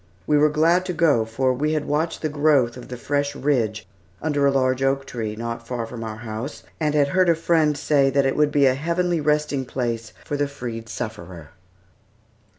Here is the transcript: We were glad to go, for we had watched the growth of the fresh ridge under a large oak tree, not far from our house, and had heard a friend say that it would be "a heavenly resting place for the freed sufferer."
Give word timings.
We 0.25 0.35
were 0.35 0.49
glad 0.49 0.83
to 0.85 0.93
go, 0.93 1.25
for 1.25 1.53
we 1.53 1.73
had 1.73 1.85
watched 1.85 2.23
the 2.23 2.27
growth 2.27 2.75
of 2.75 2.87
the 2.87 2.97
fresh 2.97 3.35
ridge 3.35 3.85
under 4.19 4.47
a 4.47 4.51
large 4.51 4.81
oak 4.81 5.05
tree, 5.05 5.35
not 5.35 5.67
far 5.67 5.85
from 5.85 6.03
our 6.03 6.15
house, 6.17 6.63
and 6.79 6.95
had 6.95 7.09
heard 7.09 7.29
a 7.29 7.35
friend 7.35 7.77
say 7.77 8.09
that 8.09 8.25
it 8.25 8.35
would 8.35 8.51
be 8.51 8.65
"a 8.65 8.73
heavenly 8.73 9.21
resting 9.21 9.63
place 9.63 10.11
for 10.25 10.37
the 10.37 10.47
freed 10.47 10.89
sufferer." 10.89 11.51